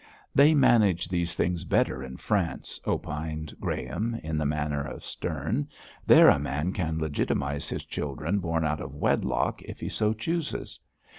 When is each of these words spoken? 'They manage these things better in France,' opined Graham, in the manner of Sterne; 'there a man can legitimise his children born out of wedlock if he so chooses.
'They 0.33 0.55
manage 0.55 1.07
these 1.07 1.35
things 1.35 1.63
better 1.63 2.01
in 2.03 2.17
France,' 2.17 2.79
opined 2.87 3.53
Graham, 3.59 4.15
in 4.23 4.35
the 4.35 4.47
manner 4.47 4.81
of 4.83 5.05
Sterne; 5.05 5.69
'there 6.07 6.27
a 6.27 6.39
man 6.39 6.73
can 6.73 6.97
legitimise 6.99 7.69
his 7.69 7.85
children 7.85 8.39
born 8.39 8.65
out 8.65 8.81
of 8.81 8.95
wedlock 8.95 9.61
if 9.61 9.79
he 9.79 9.89
so 9.89 10.11
chooses. 10.11 10.79